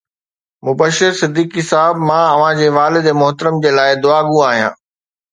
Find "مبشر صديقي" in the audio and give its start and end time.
0.65-1.61